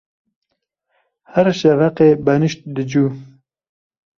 Her 1.33 1.47
şeveqê 1.59 2.09
benîşt 2.25 2.59
dicû. 2.75 3.05